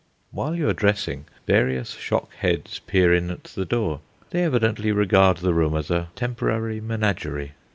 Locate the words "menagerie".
6.81-7.51